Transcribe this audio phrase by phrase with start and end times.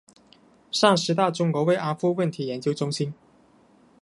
[0.71, 3.13] 上师大中国慰安妇问题研究中心